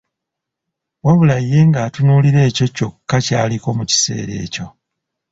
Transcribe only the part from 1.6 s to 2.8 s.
nga atunuulira ekyo